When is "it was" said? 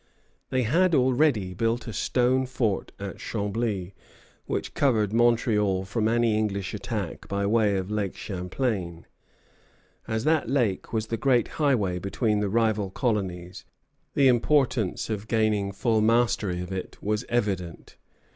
16.71-17.23